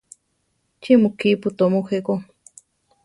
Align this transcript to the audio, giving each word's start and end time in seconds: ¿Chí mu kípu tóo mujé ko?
¿Chí 0.81 0.93
mu 1.01 1.09
kípu 1.19 1.47
tóo 1.57 1.71
mujé 1.75 1.97
ko? 2.07 2.13